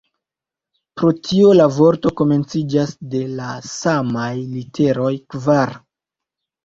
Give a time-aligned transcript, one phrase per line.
[1.01, 5.79] Pro tio la vorto komenciĝas de la samaj literoj "kvar".